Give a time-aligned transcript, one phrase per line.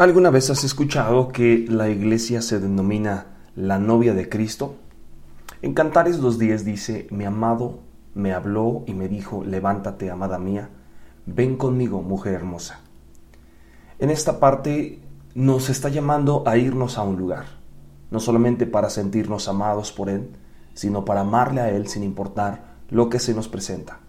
[0.00, 4.76] ¿Alguna vez has escuchado que la iglesia se denomina la novia de Cristo?
[5.60, 7.80] En Cantares 2.10 dice, mi amado
[8.14, 10.70] me habló y me dijo, levántate, amada mía,
[11.26, 12.80] ven conmigo, mujer hermosa.
[13.98, 15.02] En esta parte
[15.34, 17.44] nos está llamando a irnos a un lugar,
[18.10, 20.30] no solamente para sentirnos amados por Él,
[20.72, 24.00] sino para amarle a Él sin importar lo que se nos presenta.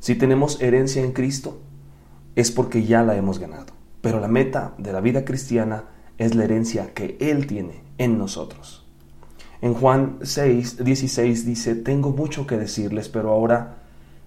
[0.00, 1.60] Si tenemos herencia en Cristo,
[2.34, 3.77] es porque ya la hemos ganado.
[4.00, 5.84] Pero la meta de la vida cristiana
[6.18, 8.86] es la herencia que Él tiene en nosotros.
[9.60, 13.78] En Juan 6, 16 dice, tengo mucho que decirles, pero ahora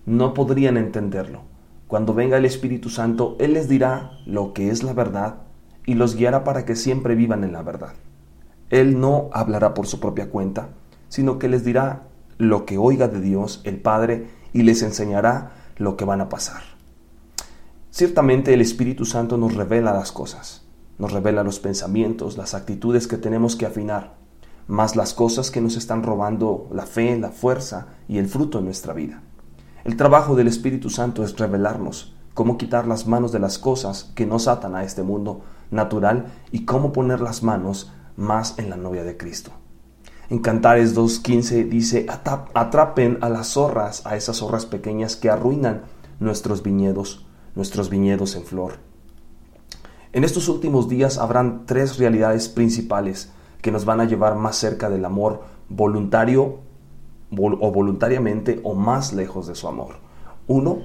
[0.06, 1.44] no podrían entenderlo.
[1.88, 5.42] Cuando venga el Espíritu Santo, Él les dirá lo que es la verdad
[5.86, 7.94] y los guiará para que siempre vivan en la verdad.
[8.70, 10.70] Él no hablará por su propia cuenta,
[11.10, 12.04] sino que les dirá
[12.38, 16.62] lo que oiga de Dios, el Padre, y les enseñará lo que van a pasar.
[17.94, 20.64] Ciertamente el Espíritu Santo nos revela las cosas,
[20.98, 24.16] nos revela los pensamientos, las actitudes que tenemos que afinar,
[24.66, 28.66] más las cosas que nos están robando la fe, la fuerza y el fruto en
[28.66, 29.22] nuestra vida.
[29.84, 34.26] El trabajo del Espíritu Santo es revelarnos cómo quitar las manos de las cosas que
[34.26, 39.04] nos atan a este mundo natural y cómo poner las manos más en la novia
[39.04, 39.52] de Cristo.
[40.30, 42.06] En Cantares 2.15 dice,
[42.54, 45.82] atrapen a las zorras, a esas zorras pequeñas que arruinan
[46.22, 48.74] nuestros viñedos nuestros viñedos en flor.
[50.14, 54.90] En estos últimos días habrán tres realidades principales que nos van a llevar más cerca
[54.90, 56.60] del amor voluntario
[57.38, 59.96] o voluntariamente o más lejos de su amor.
[60.48, 60.80] Uno,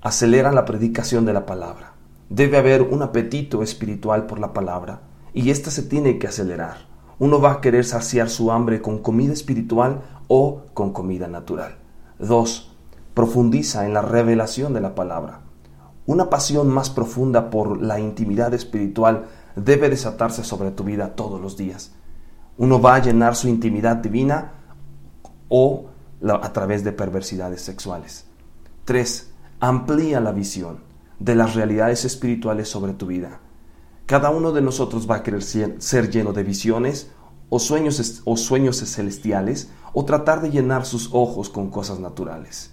[0.00, 1.92] acelera la predicación de la palabra.
[2.28, 5.02] Debe haber un apetito espiritual por la palabra
[5.32, 6.88] y ésta se tiene que acelerar.
[7.18, 11.76] Uno va a querer saciar su hambre con comida espiritual o con comida natural.
[12.18, 12.74] Dos,
[13.14, 15.40] profundiza en la revelación de la palabra.
[16.10, 21.56] Una pasión más profunda por la intimidad espiritual debe desatarse sobre tu vida todos los
[21.56, 21.92] días.
[22.58, 24.54] Uno va a llenar su intimidad divina
[25.48, 25.86] o
[26.28, 28.26] a través de perversidades sexuales.
[28.86, 29.30] 3.
[29.60, 30.80] Amplía la visión
[31.20, 33.38] de las realidades espirituales sobre tu vida.
[34.06, 37.12] Cada uno de nosotros va a querer ser lleno de visiones
[37.50, 42.72] o sueños, o sueños celestiales o tratar de llenar sus ojos con cosas naturales.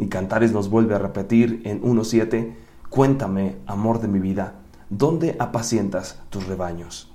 [0.00, 2.54] Y Cantares nos vuelve a repetir en 1.7,
[2.88, 4.54] Cuéntame, amor de mi vida,
[4.88, 7.12] ¿dónde apacientas tus rebaños?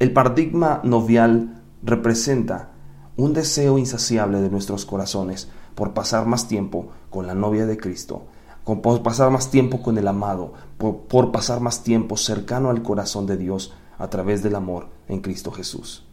[0.00, 2.72] El paradigma novial representa
[3.16, 8.26] un deseo insaciable de nuestros corazones por pasar más tiempo con la novia de Cristo,
[8.64, 13.36] por pasar más tiempo con el amado, por pasar más tiempo cercano al corazón de
[13.36, 16.07] Dios a través del amor en Cristo Jesús.